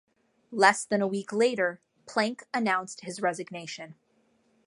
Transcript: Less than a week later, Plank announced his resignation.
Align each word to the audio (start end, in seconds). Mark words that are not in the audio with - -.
Less 0.51 0.83
than 0.83 1.03
a 1.03 1.07
week 1.07 1.31
later, 1.31 1.79
Plank 2.07 2.47
announced 2.55 3.01
his 3.01 3.21
resignation. 3.21 3.93